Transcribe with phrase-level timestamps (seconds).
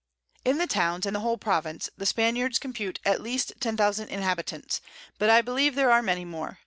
[0.49, 4.81] _]In the Towns and the whole Province the Spaniards compute at least 10000 Inhabitants;
[5.19, 6.57] but I believe there are many more.